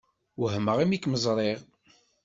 [0.39, 1.59] Wehmeɣ imi kem-ẓṛiɣ.